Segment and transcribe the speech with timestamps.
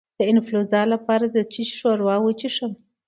[0.17, 2.71] د انفلونزا لپاره د څه شي ښوروا وڅښم؟